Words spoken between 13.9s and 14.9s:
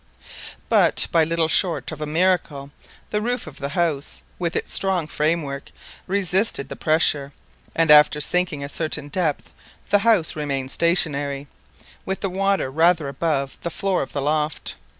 of the loft.